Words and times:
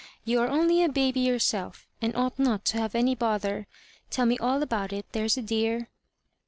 Tou 0.25 0.39
are 0.39 0.47
only 0.47 0.81
a 0.81 0.89
baby 0.89 1.19
yourself, 1.19 1.87
and 2.01 2.15
ought 2.15 2.39
not 2.39 2.65
to 2.65 2.79
hav«^ 2.79 2.95
any 2.95 3.13
bother. 3.13 3.67
Tell 4.09 4.25
me 4.25 4.35
all 4.39 4.63
about 4.63 4.91
it, 4.91 5.05
there's 5.11 5.37
a 5.37 5.43
dear." 5.43 5.89